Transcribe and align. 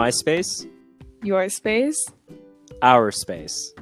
My 0.00 0.08
space, 0.08 0.66
Your 1.22 1.46
space. 1.50 2.06
our 2.80 3.10
space. 3.10 3.74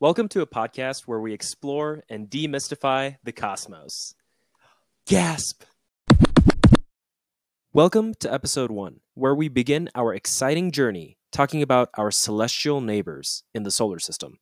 Welcome 0.00 0.26
to 0.30 0.40
a 0.40 0.46
podcast 0.48 1.02
where 1.06 1.20
we 1.20 1.32
explore 1.32 2.02
and 2.08 2.28
demystify 2.28 3.18
the 3.22 3.30
cosmos. 3.30 4.16
Gasp! 5.06 5.62
Welcome 7.72 8.14
to 8.14 8.32
episode 8.32 8.72
one, 8.72 8.98
where 9.14 9.36
we 9.36 9.46
begin 9.46 9.88
our 9.94 10.12
exciting 10.12 10.72
journey 10.72 11.16
talking 11.30 11.62
about 11.62 11.90
our 11.96 12.10
celestial 12.10 12.80
neighbors 12.80 13.44
in 13.54 13.62
the 13.62 13.70
solar 13.70 14.00
system. 14.00 14.40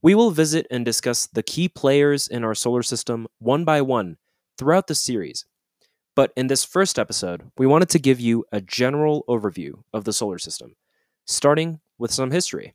We 0.00 0.14
will 0.14 0.30
visit 0.30 0.68
and 0.70 0.84
discuss 0.84 1.26
the 1.26 1.42
key 1.42 1.68
players 1.68 2.28
in 2.28 2.44
our 2.44 2.54
solar 2.54 2.84
system 2.84 3.26
one 3.40 3.64
by 3.64 3.82
one 3.82 4.18
throughout 4.56 4.86
the 4.86 4.94
series. 4.94 5.44
But 6.14 6.32
in 6.36 6.48
this 6.48 6.64
first 6.64 6.98
episode, 6.98 7.50
we 7.56 7.66
wanted 7.66 7.88
to 7.90 7.98
give 7.98 8.20
you 8.20 8.44
a 8.52 8.60
general 8.60 9.24
overview 9.28 9.82
of 9.94 10.04
the 10.04 10.12
solar 10.12 10.38
system, 10.38 10.76
starting 11.24 11.80
with 11.98 12.12
some 12.12 12.30
history. 12.30 12.74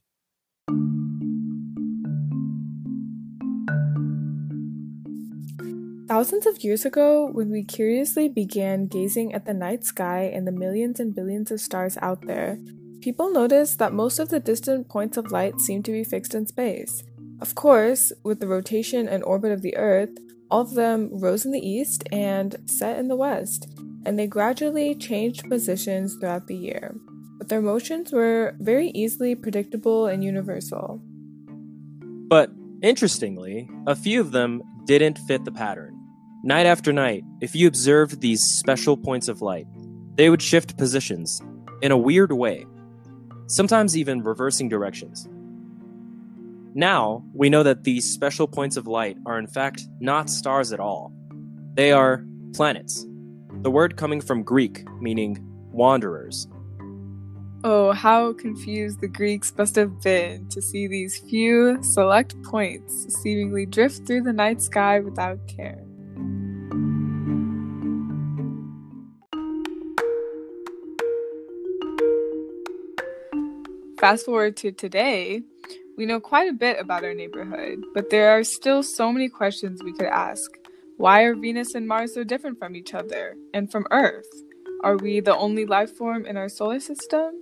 Thousands 6.07 6.47
of 6.47 6.63
years 6.63 6.83
ago, 6.83 7.29
when 7.31 7.51
we 7.51 7.63
curiously 7.63 8.27
began 8.27 8.87
gazing 8.87 9.33
at 9.33 9.45
the 9.45 9.53
night 9.53 9.83
sky 9.83 10.31
and 10.33 10.47
the 10.47 10.51
millions 10.51 10.99
and 10.99 11.13
billions 11.13 11.51
of 11.51 11.61
stars 11.61 11.97
out 12.01 12.25
there, 12.25 12.57
people 13.01 13.29
noticed 13.31 13.77
that 13.77 13.93
most 13.93 14.17
of 14.17 14.29
the 14.29 14.39
distant 14.39 14.89
points 14.89 15.17
of 15.17 15.31
light 15.31 15.59
seemed 15.59 15.85
to 15.85 15.91
be 15.91 16.03
fixed 16.03 16.33
in 16.33 16.47
space. 16.47 17.03
Of 17.39 17.53
course, 17.53 18.11
with 18.23 18.39
the 18.39 18.47
rotation 18.47 19.07
and 19.07 19.23
orbit 19.23 19.51
of 19.51 19.61
the 19.61 19.77
Earth, 19.77 20.09
all 20.49 20.61
of 20.61 20.73
them 20.73 21.09
rose 21.11 21.45
in 21.45 21.51
the 21.51 21.67
east 21.67 22.03
and 22.11 22.55
set 22.65 22.97
in 22.99 23.07
the 23.07 23.15
west, 23.15 23.67
and 24.05 24.17
they 24.17 24.27
gradually 24.27 24.95
changed 24.95 25.49
positions 25.49 26.15
throughout 26.15 26.47
the 26.47 26.55
year. 26.55 26.95
But 27.37 27.49
their 27.49 27.61
motions 27.61 28.11
were 28.11 28.55
very 28.59 28.89
easily 28.89 29.35
predictable 29.35 30.07
and 30.07 30.23
universal. 30.23 31.01
But 31.99 32.51
interestingly, 32.81 33.69
a 33.85 33.95
few 33.95 34.21
of 34.21 34.31
them 34.31 34.63
didn't 34.85 35.19
fit 35.19 35.45
the 35.45 35.51
pattern. 35.51 35.93
Night 36.43 36.65
after 36.65 36.93
night, 36.93 37.23
if 37.41 37.55
you 37.55 37.67
observed 37.67 38.21
these 38.21 38.41
special 38.41 38.95
points 38.95 39.27
of 39.27 39.41
light, 39.41 39.67
they 40.15 40.29
would 40.29 40.41
shift 40.41 40.77
positions 40.77 41.41
in 41.81 41.91
a 41.91 41.97
weird 41.97 42.31
way, 42.31 42.65
sometimes 43.47 43.97
even 43.97 44.23
reversing 44.23 44.69
directions. 44.69 45.27
Now, 46.77 47.23
we 47.33 47.49
know 47.49 47.63
that 47.63 47.85
these 47.85 48.07
special 48.07 48.47
points 48.47 48.77
of 48.77 48.85
light 48.85 49.17
are 49.25 49.39
in 49.39 49.47
fact 49.47 49.87
not 49.99 50.29
stars 50.29 50.71
at 50.71 50.79
all. 50.79 51.11
They 51.73 51.91
are 51.91 52.23
planets, 52.53 53.03
the 53.63 53.71
word 53.71 53.97
coming 53.97 54.21
from 54.21 54.43
Greek 54.43 54.87
meaning 55.01 55.39
wanderers. 55.71 56.47
Oh, 57.63 57.93
how 57.93 58.33
confused 58.33 59.01
the 59.01 59.07
Greeks 59.07 59.51
must 59.57 59.75
have 59.75 60.03
been 60.03 60.47
to 60.49 60.61
see 60.61 60.85
these 60.85 61.17
few 61.17 61.81
select 61.81 62.39
points 62.43 63.11
seemingly 63.23 63.65
drift 63.65 64.05
through 64.05 64.21
the 64.21 64.31
night 64.31 64.61
sky 64.61 64.99
without 64.99 65.39
care. 65.47 65.83
Fast 73.99 74.25
forward 74.25 74.55
to 74.57 74.71
today, 74.71 75.41
we 75.97 76.05
know 76.05 76.19
quite 76.19 76.47
a 76.47 76.53
bit 76.53 76.79
about 76.79 77.03
our 77.03 77.15
neighborhood, 77.15 77.83
but 77.95 78.11
there 78.11 78.29
are 78.37 78.43
still 78.43 78.83
so 78.83 79.11
many 79.11 79.27
questions 79.27 79.83
we 79.83 79.93
could 79.93 80.05
ask. 80.05 80.51
Why 80.97 81.23
are 81.23 81.33
Venus 81.33 81.73
and 81.73 81.87
Mars 81.87 82.13
so 82.13 82.23
different 82.23 82.59
from 82.59 82.75
each 82.75 82.93
other 82.93 83.35
and 83.53 83.71
from 83.71 83.87
Earth? 83.89 84.29
Are 84.83 84.95
we 84.95 85.19
the 85.19 85.35
only 85.35 85.65
life 85.65 85.91
form 85.91 86.25
in 86.27 86.37
our 86.37 86.49
solar 86.49 86.79
system? 86.79 87.41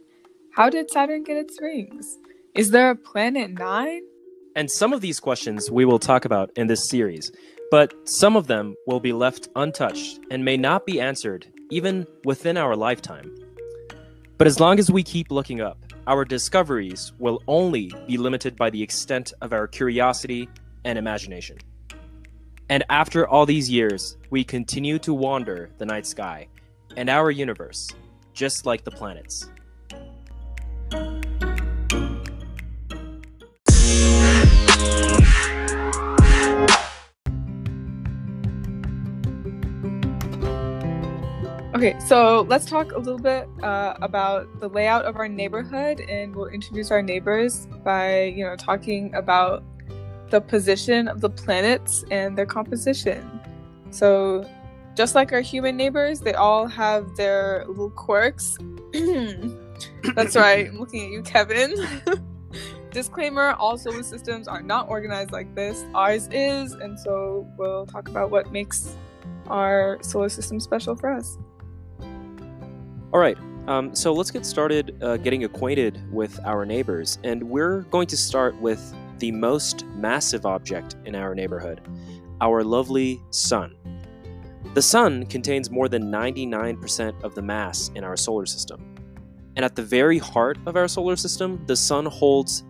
How 0.54 0.70
did 0.70 0.90
Saturn 0.90 1.24
get 1.24 1.36
its 1.36 1.60
rings? 1.62 2.18
Is 2.54 2.72
there 2.72 2.90
a 2.90 2.96
planet 2.96 3.52
nine? 3.52 4.04
And 4.56 4.72
some 4.72 4.94
of 4.94 5.02
these 5.02 5.20
questions 5.20 5.70
we 5.70 5.84
will 5.84 6.00
talk 6.00 6.24
about 6.24 6.50
in 6.56 6.68
this 6.68 6.88
series, 6.90 7.34
but 7.72 7.94
some 8.08 8.38
of 8.38 8.48
them 8.48 8.76
will 8.88 9.02
be 9.02 9.12
left 9.12 9.50
untouched 9.58 10.22
and 10.32 10.46
may 10.46 10.56
not 10.56 10.86
be 10.86 11.02
answered 11.02 11.46
even 11.72 12.08
within 12.24 12.56
our 12.56 12.78
lifetime. 12.78 13.36
But 14.38 14.48
as 14.48 14.62
long 14.62 14.80
as 14.80 14.90
we 14.90 15.04
keep 15.04 15.30
looking 15.30 15.60
up, 15.60 15.85
our 16.08 16.26
discoveries 16.26 17.14
will 17.20 17.42
only 17.48 17.92
be 18.08 18.18
limited 18.18 18.56
by 18.56 18.70
the 18.70 18.82
extent 18.82 19.34
of 19.42 19.54
our 19.54 19.68
curiosity 19.68 20.48
and 20.84 20.98
imagination. 20.98 21.58
And 22.70 22.84
after 22.90 23.28
all 23.28 23.46
these 23.46 23.70
years, 23.70 24.18
we 24.30 24.44
continue 24.44 25.00
to 25.00 25.14
wander 25.14 25.70
the 25.78 25.86
night 25.86 26.06
sky 26.06 26.48
and 26.98 27.10
our 27.10 27.32
universe, 27.32 27.90
just 28.34 28.66
like 28.66 28.84
the 28.84 28.92
planets. 28.92 29.50
Okay, 41.76 42.00
so 42.00 42.46
let's 42.48 42.64
talk 42.64 42.94
a 42.94 42.98
little 42.98 43.20
bit 43.20 43.50
uh, 43.62 43.96
about 44.02 44.62
the 44.62 44.70
layout 44.70 45.04
of 45.04 45.18
our 45.18 45.28
neighborhood, 45.28 46.00
and 46.00 46.34
we'll 46.34 46.48
introduce 46.48 46.90
our 46.90 47.02
neighbors 47.02 47.68
by, 47.84 48.24
you 48.24 48.46
know, 48.46 48.56
talking 48.56 49.14
about 49.14 49.62
the 50.30 50.40
position 50.40 51.10
of 51.10 51.20
the 51.20 51.30
planets 51.30 52.06
and 52.12 52.38
their 52.38 52.46
composition. 52.46 53.42
So, 53.90 54.50
just 54.96 55.16
like 55.16 55.34
our 55.34 55.42
human 55.42 55.76
neighbors, 55.76 56.22
they 56.22 56.34
all 56.34 56.66
have 56.66 57.14
their 57.18 57.66
little 57.68 57.90
quirks. 57.90 58.58
That's 60.16 60.38
right, 60.38 60.70
I'm 60.70 60.80
looking 60.80 61.04
at 61.04 61.12
you, 61.12 61.24
Kevin. 61.24 61.76
Disclaimer 62.92 63.52
all 63.52 63.78
solar 63.78 64.04
systems 64.04 64.48
are 64.48 64.62
not 64.62 64.88
organized 64.88 65.32
like 65.32 65.54
this. 65.56 65.84
Ours 65.94 66.30
is, 66.32 66.72
and 66.72 66.98
so 66.98 67.46
we'll 67.58 67.86
talk 67.86 68.08
about 68.08 68.32
what 68.32 68.54
makes 68.54 68.96
our 69.48 70.00
solar 70.02 70.30
system 70.30 70.62
special 70.62 70.96
for 70.96 71.12
us. 71.12 71.38
All 73.16 73.22
right, 73.22 73.38
um, 73.68 73.96
so 73.96 74.12
let's 74.12 74.30
get 74.30 74.46
started 74.46 75.02
uh, 75.02 75.16
getting 75.16 75.46
acquainted 75.46 76.02
with 76.12 76.38
our 76.44 76.66
neighbors. 76.66 77.18
And 77.24 77.42
we're 77.44 77.84
going 77.84 78.08
to 78.08 78.18
start 78.18 78.60
with 78.60 78.94
the 79.20 79.32
most 79.32 79.86
massive 79.86 80.46
object 80.46 80.98
in 81.06 81.16
our 81.16 81.34
neighborhood 81.34 81.80
our 82.42 82.62
lovely 82.62 83.22
sun. 83.30 83.74
The 84.74 84.82
sun 84.82 85.28
contains 85.28 85.72
more 85.72 85.88
than 85.88 86.12
99% 86.12 87.24
of 87.24 87.36
the 87.36 87.42
mass 87.42 87.90
in 87.96 88.04
our 88.04 88.18
solar 88.18 88.46
system. 88.46 88.94
And 89.56 89.64
at 89.64 89.78
the 89.78 89.84
very 89.84 90.18
heart 90.18 90.58
of 90.66 90.76
our 90.76 90.90
solar 90.90 91.16
system, 91.16 91.64
the 91.68 91.78
sun 91.78 92.08
holds 92.08 92.66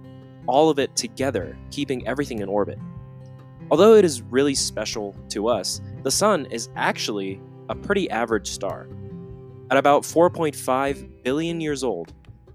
all 0.45 0.69
of 0.69 0.77
it 0.77 0.95
together, 0.95 1.57
keeping 1.71 2.07
everything 2.07 2.37
in 2.37 2.49
orbit. 2.49 2.77
Although 3.71 3.95
it 3.95 4.05
is 4.05 4.21
really 4.21 4.53
special 4.53 5.15
to 5.29 5.47
us, 5.47 5.81
the 6.03 6.11
sun 6.11 6.45
is 6.51 6.69
actually 6.75 7.41
a 7.67 7.73
pretty 7.73 8.07
average 8.11 8.51
star. 8.51 8.87
At 9.71 9.77
about 9.77 10.03
4.5 10.03 11.23
billion 11.23 11.59
years 11.59 11.83
old, 11.83 12.13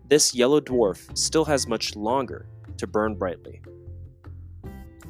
this 0.09 0.33
yellow 0.33 0.61
dwarf 0.61 1.17
still 1.19 1.45
has 1.45 1.67
much 1.67 1.97
longer 1.97 2.47
to 2.77 2.87
burn 2.87 3.17
brightly. 3.17 3.61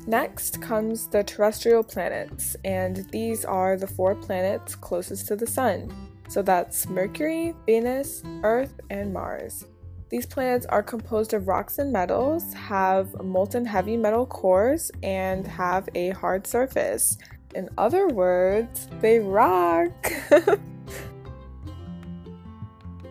Next 0.06 0.62
comes 0.62 1.08
the 1.08 1.22
terrestrial 1.22 1.82
planets, 1.82 2.56
and 2.64 3.06
these 3.10 3.44
are 3.44 3.76
the 3.76 3.86
four 3.86 4.14
planets 4.14 4.74
closest 4.74 5.28
to 5.28 5.36
the 5.36 5.46
Sun. 5.46 5.92
So 6.28 6.40
that's 6.40 6.88
Mercury, 6.88 7.54
Venus, 7.66 8.22
Earth, 8.44 8.80
and 8.88 9.12
Mars. 9.12 9.66
These 10.08 10.24
planets 10.24 10.64
are 10.66 10.82
composed 10.82 11.34
of 11.34 11.48
rocks 11.48 11.78
and 11.78 11.92
metals, 11.92 12.54
have 12.54 13.22
molten 13.22 13.66
heavy 13.66 13.98
metal 13.98 14.24
cores, 14.24 14.90
and 15.02 15.46
have 15.46 15.86
a 15.94 16.10
hard 16.10 16.46
surface. 16.46 17.18
In 17.54 17.68
other 17.76 18.08
words, 18.08 18.88
they 19.02 19.18
rock! 19.18 19.92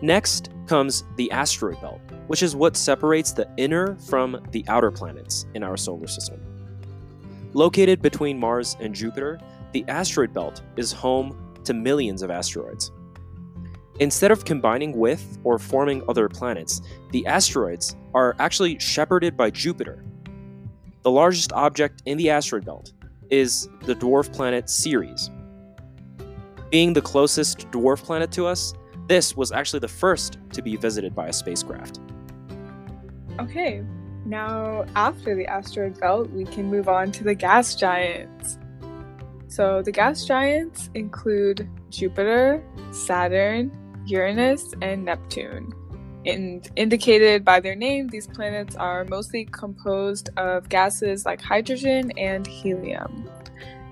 Next 0.02 0.50
comes 0.66 1.04
the 1.16 1.30
asteroid 1.30 1.80
belt, 1.80 2.00
which 2.26 2.42
is 2.42 2.56
what 2.56 2.76
separates 2.76 3.32
the 3.32 3.48
inner 3.56 3.96
from 3.96 4.40
the 4.50 4.64
outer 4.68 4.90
planets 4.90 5.46
in 5.54 5.62
our 5.62 5.76
solar 5.76 6.06
system. 6.06 6.40
Located 7.52 8.00
between 8.00 8.38
Mars 8.38 8.76
and 8.80 8.94
Jupiter, 8.94 9.40
the 9.72 9.84
asteroid 9.88 10.32
belt 10.32 10.62
is 10.76 10.92
home 10.92 11.54
to 11.64 11.74
millions 11.74 12.22
of 12.22 12.30
asteroids. 12.30 12.92
Instead 13.98 14.30
of 14.30 14.46
combining 14.46 14.96
with 14.96 15.38
or 15.44 15.58
forming 15.58 16.02
other 16.08 16.28
planets, 16.28 16.80
the 17.10 17.26
asteroids 17.26 17.96
are 18.14 18.34
actually 18.38 18.78
shepherded 18.78 19.36
by 19.36 19.50
Jupiter. 19.50 20.04
The 21.02 21.10
largest 21.10 21.52
object 21.52 22.02
in 22.06 22.16
the 22.16 22.30
asteroid 22.30 22.64
belt 22.64 22.92
is 23.30 23.68
the 23.82 23.94
dwarf 23.94 24.32
planet 24.32 24.70
Ceres. 24.70 25.30
Being 26.70 26.92
the 26.92 27.02
closest 27.02 27.70
dwarf 27.70 28.02
planet 28.02 28.32
to 28.32 28.46
us, 28.46 28.72
this 29.10 29.36
was 29.36 29.50
actually 29.50 29.80
the 29.80 29.88
first 29.88 30.38
to 30.52 30.62
be 30.62 30.76
visited 30.76 31.16
by 31.16 31.26
a 31.26 31.32
spacecraft. 31.32 31.98
Okay, 33.40 33.82
now 34.24 34.84
after 34.94 35.34
the 35.34 35.48
asteroid 35.48 35.98
belt, 35.98 36.30
we 36.30 36.44
can 36.44 36.70
move 36.70 36.88
on 36.88 37.10
to 37.10 37.24
the 37.24 37.34
gas 37.34 37.74
giants. 37.74 38.56
So 39.48 39.82
the 39.82 39.90
gas 39.90 40.24
giants 40.24 40.90
include 40.94 41.68
Jupiter, 41.90 42.62
Saturn, 42.92 43.76
Uranus, 44.06 44.74
and 44.80 45.04
Neptune. 45.04 45.72
And 46.24 46.70
indicated 46.76 47.44
by 47.44 47.58
their 47.58 47.74
name, 47.74 48.06
these 48.06 48.28
planets 48.28 48.76
are 48.76 49.04
mostly 49.06 49.46
composed 49.46 50.30
of 50.36 50.68
gases 50.68 51.26
like 51.26 51.40
hydrogen 51.40 52.12
and 52.16 52.46
helium. 52.46 53.28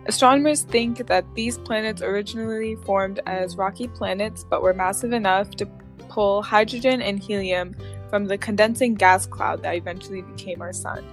Astronomers 0.08 0.62
think 0.62 1.06
that 1.06 1.26
these 1.34 1.58
planets 1.58 2.00
originally 2.00 2.76
formed 2.76 3.20
as 3.26 3.58
rocky 3.58 3.88
planets 3.88 4.42
but 4.42 4.62
were 4.62 4.72
massive 4.72 5.12
enough 5.12 5.50
to 5.56 5.66
pull 6.08 6.42
hydrogen 6.42 7.02
and 7.02 7.22
helium 7.22 7.76
from 8.08 8.24
the 8.24 8.38
condensing 8.38 8.94
gas 8.94 9.26
cloud 9.26 9.62
that 9.62 9.76
eventually 9.76 10.22
became 10.22 10.62
our 10.62 10.72
Sun. 10.72 11.04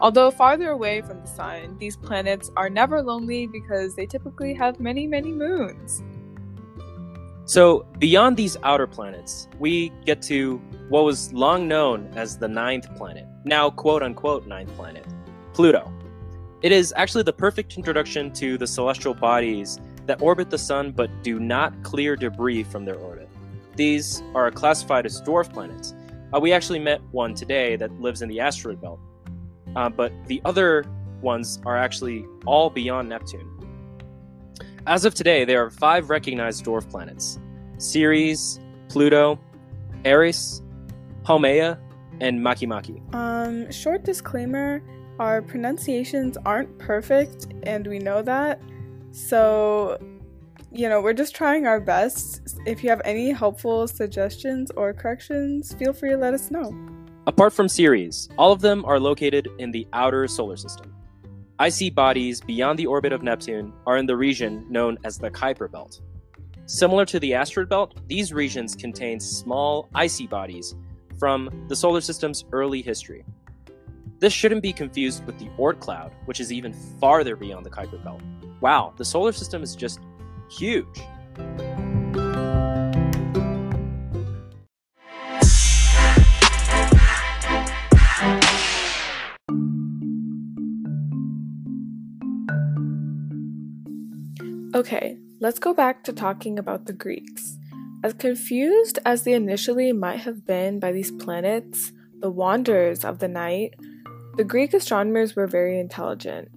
Although 0.00 0.30
farther 0.30 0.70
away 0.70 1.02
from 1.02 1.20
the 1.20 1.26
Sun, 1.26 1.76
these 1.78 1.94
planets 1.98 2.50
are 2.56 2.70
never 2.70 3.02
lonely 3.02 3.46
because 3.46 3.94
they 3.96 4.06
typically 4.06 4.54
have 4.54 4.80
many, 4.80 5.06
many 5.06 5.30
moons. 5.30 6.02
So, 7.44 7.84
beyond 7.98 8.38
these 8.38 8.56
outer 8.62 8.86
planets, 8.86 9.46
we 9.58 9.92
get 10.06 10.22
to 10.22 10.56
what 10.88 11.04
was 11.04 11.34
long 11.34 11.68
known 11.68 12.10
as 12.16 12.38
the 12.38 12.48
ninth 12.48 12.94
planet, 12.96 13.26
now 13.44 13.68
quote 13.68 14.02
unquote 14.02 14.46
ninth 14.46 14.74
planet, 14.74 15.04
Pluto. 15.52 15.92
It 16.62 16.72
is 16.72 16.92
actually 16.94 17.22
the 17.22 17.32
perfect 17.32 17.78
introduction 17.78 18.30
to 18.32 18.58
the 18.58 18.66
celestial 18.66 19.14
bodies 19.14 19.78
that 20.04 20.20
orbit 20.20 20.50
the 20.50 20.58
Sun 20.58 20.92
but 20.92 21.10
do 21.22 21.40
not 21.40 21.72
clear 21.82 22.16
debris 22.16 22.64
from 22.64 22.84
their 22.84 22.96
orbit. 22.96 23.30
These 23.76 24.22
are 24.34 24.50
classified 24.50 25.06
as 25.06 25.22
dwarf 25.22 25.50
planets. 25.50 25.94
Uh, 26.34 26.38
we 26.38 26.52
actually 26.52 26.78
met 26.78 27.00
one 27.12 27.34
today 27.34 27.76
that 27.76 27.90
lives 27.98 28.20
in 28.20 28.28
the 28.28 28.40
asteroid 28.40 28.78
belt, 28.82 29.00
uh, 29.74 29.88
but 29.88 30.12
the 30.26 30.42
other 30.44 30.84
ones 31.22 31.60
are 31.64 31.78
actually 31.78 32.26
all 32.44 32.68
beyond 32.68 33.08
Neptune. 33.08 33.48
As 34.86 35.06
of 35.06 35.14
today, 35.14 35.46
there 35.46 35.64
are 35.64 35.70
five 35.70 36.10
recognized 36.10 36.64
dwarf 36.66 36.90
planets 36.90 37.38
Ceres, 37.78 38.60
Pluto, 38.90 39.40
Eris, 40.04 40.60
Haumea, 41.24 41.78
and 42.20 42.38
Makemake. 42.40 43.14
Um, 43.14 43.72
short 43.72 44.04
disclaimer 44.04 44.82
our 45.20 45.42
pronunciations 45.42 46.38
aren't 46.46 46.78
perfect, 46.78 47.46
and 47.64 47.86
we 47.86 47.98
know 47.98 48.22
that. 48.22 48.58
So, 49.12 49.98
you 50.72 50.88
know, 50.88 51.02
we're 51.02 51.12
just 51.12 51.34
trying 51.36 51.66
our 51.66 51.78
best. 51.78 52.58
If 52.64 52.82
you 52.82 52.88
have 52.88 53.02
any 53.04 53.30
helpful 53.30 53.86
suggestions 53.86 54.70
or 54.78 54.94
corrections, 54.94 55.74
feel 55.74 55.92
free 55.92 56.10
to 56.10 56.16
let 56.16 56.32
us 56.32 56.50
know. 56.50 56.74
Apart 57.26 57.52
from 57.52 57.68
Ceres, 57.68 58.30
all 58.38 58.50
of 58.50 58.62
them 58.62 58.82
are 58.86 58.98
located 58.98 59.46
in 59.58 59.70
the 59.70 59.86
outer 59.92 60.26
solar 60.26 60.56
system. 60.56 60.94
Icy 61.58 61.90
bodies 61.90 62.40
beyond 62.40 62.78
the 62.78 62.86
orbit 62.86 63.12
of 63.12 63.22
Neptune 63.22 63.74
are 63.86 63.98
in 63.98 64.06
the 64.06 64.16
region 64.16 64.64
known 64.70 64.96
as 65.04 65.18
the 65.18 65.30
Kuiper 65.30 65.70
Belt. 65.70 66.00
Similar 66.64 67.04
to 67.04 67.20
the 67.20 67.34
asteroid 67.34 67.68
belt, 67.68 68.00
these 68.06 68.32
regions 68.32 68.74
contain 68.74 69.20
small 69.20 69.90
icy 69.94 70.26
bodies 70.26 70.74
from 71.18 71.66
the 71.68 71.76
solar 71.76 72.00
system's 72.00 72.46
early 72.52 72.80
history. 72.80 73.22
This 74.20 74.34
shouldn't 74.34 74.60
be 74.60 74.74
confused 74.74 75.24
with 75.24 75.38
the 75.38 75.46
Oort 75.58 75.80
cloud, 75.80 76.12
which 76.26 76.40
is 76.40 76.52
even 76.52 76.74
farther 77.00 77.36
beyond 77.36 77.64
the 77.64 77.70
Kuiper 77.70 78.04
belt. 78.04 78.20
Wow, 78.60 78.92
the 78.98 79.04
solar 79.04 79.32
system 79.32 79.62
is 79.62 79.74
just 79.74 79.98
huge. 80.50 80.84
Okay, 94.74 95.16
let's 95.40 95.58
go 95.58 95.72
back 95.72 96.04
to 96.04 96.12
talking 96.12 96.58
about 96.58 96.84
the 96.84 96.92
Greeks. 96.92 97.56
As 98.04 98.12
confused 98.12 98.98
as 99.06 99.24
they 99.24 99.32
initially 99.32 99.92
might 99.92 100.20
have 100.20 100.44
been 100.44 100.78
by 100.78 100.92
these 100.92 101.10
planets, 101.10 101.92
the 102.18 102.30
wanderers 102.30 103.02
of 103.02 103.18
the 103.18 103.28
night, 103.28 103.74
the 104.36 104.44
Greek 104.44 104.72
astronomers 104.72 105.34
were 105.34 105.46
very 105.46 105.78
intelligent. 105.78 106.48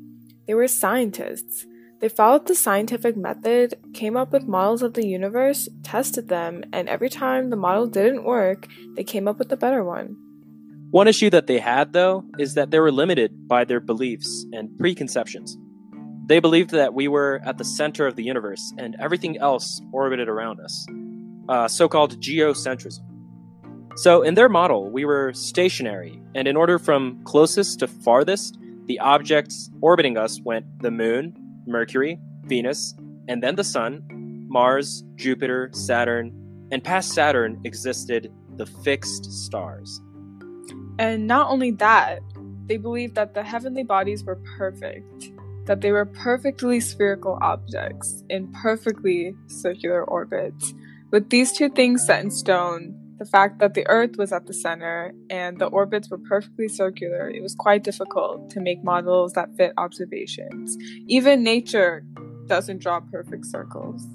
They 0.48 0.54
were 0.54 0.68
scientists. 0.68 1.66
They 2.02 2.10
followed 2.10 2.48
the 2.48 2.56
scientific 2.56 3.16
method, 3.16 3.76
came 3.94 4.18
up 4.18 4.32
with 4.32 4.48
models 4.48 4.82
of 4.84 4.94
the 4.94 5.08
universe, 5.08 5.70
tested 5.84 6.28
them, 6.28 6.64
and 6.74 6.90
every 6.90 7.10
time 7.10 7.50
the 7.50 7.56
model 7.56 7.88
didn't 7.88 8.26
work, 8.26 8.68
they 8.96 9.04
came 9.04 9.28
up 9.28 9.40
with 9.40 9.52
a 9.52 9.58
better 9.58 9.84
one. 9.84 10.18
One 10.92 11.08
issue 11.08 11.30
that 11.32 11.48
they 11.48 11.60
had, 11.60 11.94
though, 11.94 12.26
is 12.38 12.54
that 12.54 12.72
they 12.72 12.80
were 12.80 12.92
limited 12.92 13.48
by 13.48 13.64
their 13.64 13.80
beliefs 13.80 14.46
and 14.52 14.78
preconceptions. 14.78 15.58
They 16.28 16.40
believed 16.40 16.72
that 16.72 16.94
we 16.94 17.08
were 17.08 17.42
at 17.46 17.58
the 17.58 17.66
center 17.66 18.06
of 18.06 18.16
the 18.16 18.24
universe 18.24 18.74
and 18.78 18.96
everything 19.00 19.38
else 19.40 19.82
orbited 19.92 20.30
around 20.30 20.60
us, 20.60 20.86
uh, 21.50 21.68
so 21.68 21.88
called 21.90 22.22
geocentrism. 22.22 23.02
So, 23.96 24.24
in 24.24 24.34
their 24.34 24.50
model, 24.50 24.90
we 24.90 25.06
were 25.06 25.34
stationary, 25.34 26.20
and 26.34 26.48
in 26.48 26.56
order 26.56 26.80
from 26.80 27.24
closest 27.26 27.80
to 27.80 27.88
farthest, 27.88 28.58
the 28.88 29.00
objects 29.00 29.70
orbiting 29.82 30.18
us 30.18 30.42
went 30.42 30.66
the 30.82 30.90
Moon, 30.90 31.36
Mercury, 31.68 32.20
Venus, 32.46 32.96
and 33.28 33.42
then 33.44 33.56
the 33.56 33.64
Sun, 33.64 34.04
Mars, 34.50 35.04
Jupiter, 35.16 35.70
Saturn, 35.74 36.34
and 36.72 36.84
past 36.84 37.12
Saturn 37.12 37.62
existed 37.64 38.32
the 38.58 38.66
fixed 38.66 39.32
stars. 39.32 40.02
And 40.98 41.28
not 41.28 41.50
only 41.50 41.72
that, 41.72 42.20
they 42.66 42.78
believed 42.78 43.16
that 43.16 43.36
the 43.36 43.44
heavenly 43.44 43.84
bodies 43.84 44.24
were 44.24 44.40
perfect, 44.58 45.32
that 45.66 45.82
they 45.82 45.92
were 45.92 46.06
perfectly 46.06 46.80
spherical 46.80 47.38
objects 47.42 48.24
in 48.30 48.52
perfectly 48.52 49.36
circular 49.48 50.04
orbits. 50.04 50.74
With 51.12 51.30
these 51.30 51.52
two 51.52 51.70
things 51.70 52.06
set 52.06 52.24
in 52.24 52.32
stone, 52.32 53.03
the 53.24 53.30
fact 53.30 53.60
that 53.60 53.74
the 53.74 53.88
Earth 53.88 54.18
was 54.18 54.34
at 54.34 54.48
the 54.48 54.54
center 54.54 55.14
and 55.30 55.58
the 55.58 55.68
orbits 55.68 56.10
were 56.10 56.18
perfectly 56.18 56.68
circular, 56.68 57.30
it 57.30 57.42
was 57.42 57.56
quite 57.56 57.82
difficult 57.82 58.50
to 58.50 58.60
make 58.60 58.84
models 58.84 59.32
that 59.32 59.56
fit 59.56 59.72
observations. 59.78 60.78
Even 61.08 61.42
nature 61.42 62.04
doesn't 62.48 62.80
draw 62.80 63.00
perfect 63.00 63.46
circles. 63.46 64.06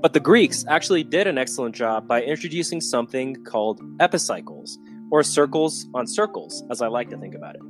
But 0.00 0.12
the 0.12 0.20
Greeks 0.20 0.64
actually 0.68 1.02
did 1.02 1.26
an 1.26 1.36
excellent 1.36 1.74
job 1.74 2.06
by 2.06 2.22
introducing 2.22 2.80
something 2.80 3.42
called 3.42 3.80
epicycles, 3.98 4.78
or 5.10 5.24
circles 5.24 5.88
on 5.92 6.06
circles, 6.06 6.62
as 6.70 6.80
I 6.80 6.86
like 6.86 7.10
to 7.10 7.18
think 7.18 7.34
about 7.34 7.56
it. 7.56 7.62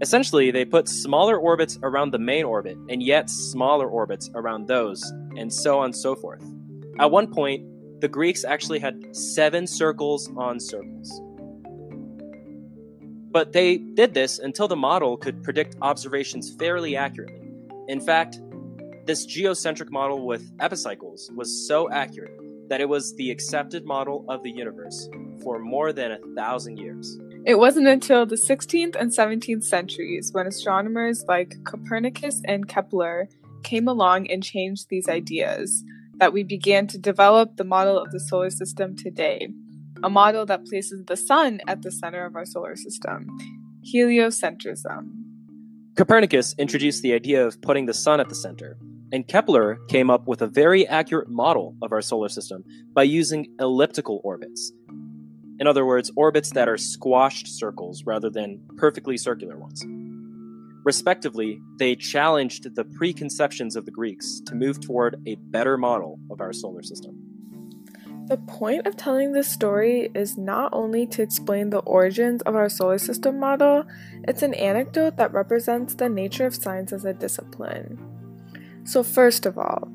Essentially, 0.00 0.50
they 0.50 0.64
put 0.64 0.88
smaller 0.88 1.38
orbits 1.38 1.78
around 1.84 2.10
the 2.10 2.18
main 2.18 2.44
orbit 2.44 2.76
and 2.88 3.04
yet 3.04 3.30
smaller 3.30 3.88
orbits 3.88 4.30
around 4.34 4.66
those, 4.66 5.00
and 5.36 5.52
so 5.52 5.78
on 5.78 5.86
and 5.86 5.96
so 5.96 6.16
forth. 6.16 6.42
At 6.98 7.12
one 7.12 7.32
point, 7.32 7.62
the 8.00 8.08
Greeks 8.08 8.44
actually 8.44 8.78
had 8.78 9.16
seven 9.16 9.66
circles 9.66 10.30
on 10.36 10.60
circles. 10.60 11.20
But 13.30 13.52
they 13.52 13.78
did 13.78 14.14
this 14.14 14.38
until 14.38 14.68
the 14.68 14.76
model 14.76 15.16
could 15.16 15.42
predict 15.42 15.76
observations 15.82 16.54
fairly 16.58 16.96
accurately. 16.96 17.48
In 17.88 18.00
fact, 18.00 18.40
this 19.06 19.24
geocentric 19.24 19.90
model 19.90 20.26
with 20.26 20.50
epicycles 20.58 21.30
was 21.34 21.66
so 21.66 21.90
accurate 21.90 22.32
that 22.68 22.80
it 22.80 22.88
was 22.88 23.14
the 23.14 23.30
accepted 23.30 23.84
model 23.84 24.24
of 24.28 24.42
the 24.42 24.50
universe 24.50 25.08
for 25.42 25.58
more 25.58 25.92
than 25.92 26.12
a 26.12 26.18
thousand 26.34 26.78
years. 26.78 27.18
It 27.46 27.58
wasn't 27.58 27.86
until 27.86 28.26
the 28.26 28.36
16th 28.36 28.96
and 28.96 29.12
17th 29.12 29.62
centuries 29.62 30.32
when 30.32 30.46
astronomers 30.46 31.24
like 31.28 31.62
Copernicus 31.64 32.42
and 32.44 32.66
Kepler 32.66 33.28
came 33.62 33.86
along 33.86 34.28
and 34.28 34.42
changed 34.42 34.88
these 34.88 35.08
ideas 35.08 35.84
that 36.18 36.32
we 36.32 36.42
began 36.42 36.86
to 36.88 36.98
develop 36.98 37.56
the 37.56 37.64
model 37.64 37.98
of 37.98 38.10
the 38.10 38.20
solar 38.20 38.50
system 38.50 38.96
today, 38.96 39.48
a 40.02 40.10
model 40.10 40.46
that 40.46 40.66
places 40.66 41.04
the 41.06 41.16
sun 41.16 41.60
at 41.66 41.82
the 41.82 41.90
center 41.90 42.24
of 42.24 42.36
our 42.36 42.44
solar 42.44 42.76
system 42.76 43.26
heliocentrism. 43.94 45.10
Copernicus 45.96 46.54
introduced 46.58 47.02
the 47.02 47.14
idea 47.14 47.46
of 47.46 47.60
putting 47.62 47.86
the 47.86 47.94
sun 47.94 48.20
at 48.20 48.28
the 48.28 48.34
center, 48.34 48.76
and 49.12 49.28
Kepler 49.28 49.78
came 49.88 50.10
up 50.10 50.26
with 50.26 50.42
a 50.42 50.46
very 50.46 50.86
accurate 50.86 51.30
model 51.30 51.76
of 51.80 51.92
our 51.92 52.02
solar 52.02 52.28
system 52.28 52.64
by 52.92 53.04
using 53.04 53.46
elliptical 53.60 54.20
orbits. 54.24 54.72
In 55.58 55.66
other 55.66 55.86
words, 55.86 56.10
orbits 56.16 56.50
that 56.50 56.68
are 56.68 56.76
squashed 56.76 57.46
circles 57.46 58.04
rather 58.04 58.28
than 58.28 58.60
perfectly 58.76 59.16
circular 59.16 59.56
ones. 59.56 59.84
Respectively, 60.86 61.60
they 61.80 61.96
challenged 61.96 62.76
the 62.76 62.84
preconceptions 62.84 63.74
of 63.74 63.86
the 63.86 63.90
Greeks 63.90 64.40
to 64.46 64.54
move 64.54 64.80
toward 64.80 65.20
a 65.26 65.34
better 65.34 65.76
model 65.76 66.20
of 66.30 66.40
our 66.40 66.52
solar 66.52 66.84
system. 66.84 67.18
The 68.28 68.36
point 68.36 68.86
of 68.86 68.96
telling 68.96 69.32
this 69.32 69.50
story 69.50 70.12
is 70.14 70.38
not 70.38 70.72
only 70.72 71.04
to 71.08 71.22
explain 71.22 71.70
the 71.70 71.80
origins 71.80 72.40
of 72.42 72.54
our 72.54 72.68
solar 72.68 72.98
system 72.98 73.40
model, 73.40 73.84
it's 74.28 74.42
an 74.42 74.54
anecdote 74.54 75.16
that 75.16 75.32
represents 75.32 75.96
the 75.96 76.08
nature 76.08 76.46
of 76.46 76.54
science 76.54 76.92
as 76.92 77.04
a 77.04 77.12
discipline. 77.12 77.98
So, 78.84 79.02
first 79.02 79.44
of 79.44 79.58
all, 79.58 79.88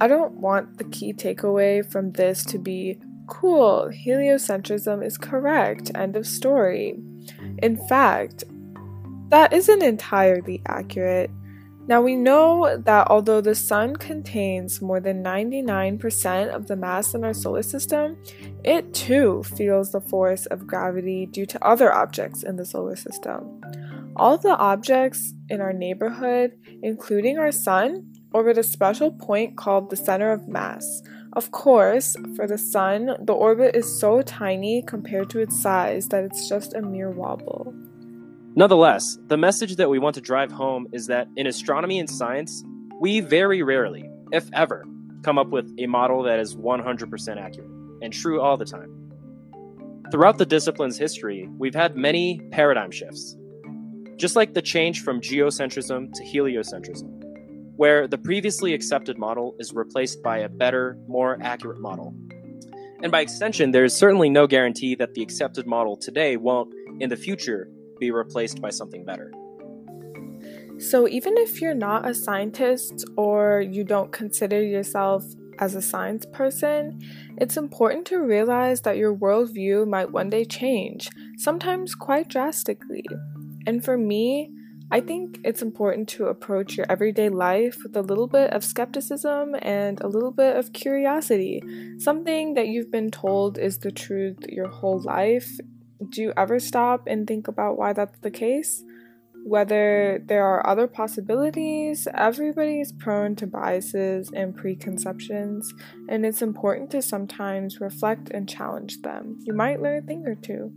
I 0.00 0.06
don't 0.06 0.34
want 0.34 0.78
the 0.78 0.84
key 0.84 1.12
takeaway 1.12 1.84
from 1.84 2.12
this 2.12 2.44
to 2.44 2.58
be 2.58 3.00
cool, 3.26 3.90
heliocentrism 3.92 5.04
is 5.04 5.18
correct, 5.18 5.90
end 5.96 6.14
of 6.14 6.28
story. 6.28 6.96
In 7.60 7.76
fact, 7.88 8.44
that 9.28 9.52
isn't 9.52 9.82
entirely 9.82 10.62
accurate. 10.66 11.30
Now 11.88 12.02
we 12.02 12.16
know 12.16 12.76
that 12.84 13.06
although 13.08 13.40
the 13.40 13.54
Sun 13.54 13.96
contains 13.96 14.82
more 14.82 15.00
than 15.00 15.24
99% 15.24 16.48
of 16.50 16.66
the 16.66 16.76
mass 16.76 17.14
in 17.14 17.24
our 17.24 17.32
solar 17.32 17.62
system, 17.62 18.18
it 18.62 18.92
too 18.92 19.42
feels 19.42 19.92
the 19.92 20.02
force 20.02 20.44
of 20.46 20.66
gravity 20.66 21.24
due 21.24 21.46
to 21.46 21.66
other 21.66 21.90
objects 21.90 22.42
in 22.42 22.56
the 22.56 22.66
solar 22.66 22.94
system. 22.94 23.62
All 24.16 24.36
the 24.36 24.54
objects 24.56 25.32
in 25.48 25.62
our 25.62 25.72
neighborhood, 25.72 26.58
including 26.82 27.38
our 27.38 27.52
Sun, 27.52 28.12
orbit 28.32 28.58
a 28.58 28.62
special 28.62 29.10
point 29.10 29.56
called 29.56 29.88
the 29.88 29.96
center 29.96 30.30
of 30.30 30.46
mass. 30.46 31.02
Of 31.32 31.52
course, 31.52 32.16
for 32.36 32.46
the 32.46 32.58
Sun, 32.58 33.16
the 33.22 33.32
orbit 33.32 33.74
is 33.74 33.98
so 33.98 34.20
tiny 34.20 34.82
compared 34.82 35.30
to 35.30 35.40
its 35.40 35.58
size 35.58 36.08
that 36.08 36.24
it's 36.24 36.50
just 36.50 36.74
a 36.74 36.82
mere 36.82 37.10
wobble. 37.10 37.74
Nonetheless, 38.58 39.16
the 39.28 39.36
message 39.36 39.76
that 39.76 39.88
we 39.88 40.00
want 40.00 40.16
to 40.16 40.20
drive 40.20 40.50
home 40.50 40.88
is 40.92 41.06
that 41.06 41.28
in 41.36 41.46
astronomy 41.46 42.00
and 42.00 42.10
science, 42.10 42.64
we 43.00 43.20
very 43.20 43.62
rarely, 43.62 44.10
if 44.32 44.50
ever, 44.52 44.84
come 45.22 45.38
up 45.38 45.50
with 45.50 45.72
a 45.78 45.86
model 45.86 46.24
that 46.24 46.40
is 46.40 46.56
100% 46.56 47.36
accurate 47.40 47.70
and 48.02 48.12
true 48.12 48.40
all 48.40 48.56
the 48.56 48.64
time. 48.64 49.12
Throughout 50.10 50.38
the 50.38 50.44
discipline's 50.44 50.98
history, 50.98 51.48
we've 51.56 51.76
had 51.76 51.94
many 51.94 52.40
paradigm 52.50 52.90
shifts, 52.90 53.36
just 54.16 54.34
like 54.34 54.54
the 54.54 54.60
change 54.60 55.04
from 55.04 55.20
geocentrism 55.20 56.12
to 56.14 56.24
heliocentrism, 56.24 57.22
where 57.76 58.08
the 58.08 58.18
previously 58.18 58.74
accepted 58.74 59.18
model 59.18 59.54
is 59.60 59.72
replaced 59.72 60.20
by 60.20 60.38
a 60.38 60.48
better, 60.48 60.98
more 61.06 61.38
accurate 61.40 61.78
model. 61.78 62.12
And 63.04 63.12
by 63.12 63.20
extension, 63.20 63.70
there 63.70 63.84
is 63.84 63.94
certainly 63.94 64.28
no 64.28 64.48
guarantee 64.48 64.96
that 64.96 65.14
the 65.14 65.22
accepted 65.22 65.64
model 65.64 65.96
today 65.96 66.36
won't, 66.36 66.74
in 66.98 67.08
the 67.08 67.16
future, 67.16 67.70
be 67.98 68.10
replaced 68.10 68.60
by 68.60 68.70
something 68.70 69.04
better. 69.04 69.32
So, 70.78 71.08
even 71.08 71.36
if 71.36 71.60
you're 71.60 71.74
not 71.74 72.08
a 72.08 72.14
scientist 72.14 73.04
or 73.16 73.60
you 73.60 73.82
don't 73.82 74.12
consider 74.12 74.62
yourself 74.62 75.24
as 75.58 75.74
a 75.74 75.82
science 75.82 76.24
person, 76.32 77.00
it's 77.36 77.56
important 77.56 78.06
to 78.06 78.18
realize 78.18 78.82
that 78.82 78.96
your 78.96 79.14
worldview 79.14 79.88
might 79.88 80.12
one 80.12 80.30
day 80.30 80.44
change, 80.44 81.08
sometimes 81.36 81.96
quite 81.96 82.28
drastically. 82.28 83.04
And 83.66 83.84
for 83.84 83.98
me, 83.98 84.52
I 84.90 85.00
think 85.00 85.40
it's 85.44 85.60
important 85.60 86.08
to 86.10 86.26
approach 86.26 86.76
your 86.76 86.86
everyday 86.88 87.28
life 87.28 87.76
with 87.82 87.94
a 87.96 88.00
little 88.02 88.26
bit 88.26 88.52
of 88.52 88.64
skepticism 88.64 89.54
and 89.60 90.00
a 90.00 90.08
little 90.08 90.30
bit 90.30 90.56
of 90.56 90.72
curiosity. 90.72 91.62
Something 91.98 92.54
that 92.54 92.68
you've 92.68 92.90
been 92.90 93.10
told 93.10 93.58
is 93.58 93.78
the 93.78 93.90
truth 93.90 94.38
your 94.48 94.68
whole 94.68 95.02
life 95.02 95.50
do 96.10 96.22
you 96.22 96.32
ever 96.36 96.60
stop 96.60 97.06
and 97.06 97.26
think 97.26 97.48
about 97.48 97.76
why 97.76 97.92
that's 97.92 98.18
the 98.20 98.30
case? 98.30 98.82
Whether 99.44 100.20
there 100.24 100.44
are 100.44 100.66
other 100.66 100.86
possibilities, 100.86 102.06
everybody 102.12 102.80
is 102.80 102.92
prone 102.92 103.36
to 103.36 103.46
biases 103.46 104.30
and 104.34 104.54
preconceptions, 104.54 105.72
and 106.08 106.26
it's 106.26 106.42
important 106.42 106.90
to 106.90 107.02
sometimes 107.02 107.80
reflect 107.80 108.30
and 108.30 108.48
challenge 108.48 109.00
them. 109.02 109.38
You 109.44 109.54
might 109.54 109.80
learn 109.80 110.02
a 110.02 110.06
thing 110.06 110.26
or 110.26 110.34
two. 110.34 110.72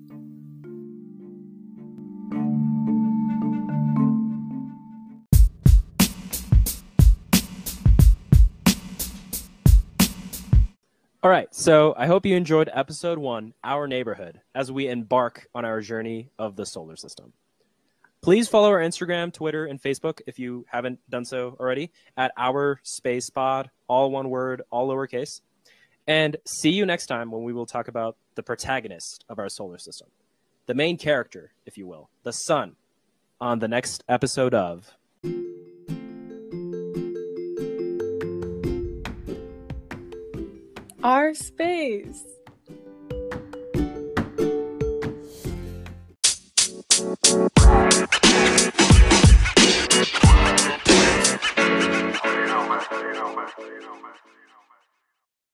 All 11.23 11.29
right, 11.29 11.53
so 11.53 11.93
I 11.95 12.07
hope 12.07 12.25
you 12.25 12.35
enjoyed 12.35 12.67
episode 12.73 13.19
one, 13.19 13.53
Our 13.63 13.87
Neighborhood, 13.87 14.41
as 14.55 14.71
we 14.71 14.87
embark 14.87 15.45
on 15.53 15.65
our 15.65 15.79
journey 15.79 16.31
of 16.39 16.55
the 16.55 16.65
solar 16.65 16.95
system. 16.95 17.33
Please 18.23 18.47
follow 18.47 18.69
our 18.69 18.79
Instagram, 18.79 19.31
Twitter, 19.31 19.65
and 19.65 19.79
Facebook 19.79 20.21
if 20.25 20.39
you 20.39 20.65
haven't 20.67 20.97
done 21.11 21.23
so 21.23 21.55
already 21.59 21.91
at 22.17 22.31
Our 22.37 22.79
Space 22.81 23.29
Pod, 23.29 23.69
all 23.87 24.09
one 24.09 24.31
word, 24.31 24.63
all 24.71 24.89
lowercase. 24.89 25.41
And 26.07 26.37
see 26.47 26.71
you 26.71 26.87
next 26.87 27.05
time 27.05 27.29
when 27.29 27.43
we 27.43 27.53
will 27.53 27.67
talk 27.67 27.87
about 27.87 28.17
the 28.33 28.41
protagonist 28.41 29.23
of 29.29 29.37
our 29.37 29.47
solar 29.47 29.77
system, 29.77 30.07
the 30.65 30.73
main 30.73 30.97
character, 30.97 31.51
if 31.67 31.77
you 31.77 31.85
will, 31.85 32.09
the 32.23 32.33
sun, 32.33 32.77
on 33.39 33.59
the 33.59 33.67
next 33.67 34.03
episode 34.09 34.55
of. 34.55 34.95
Our 41.03 41.33
space. 41.33 42.40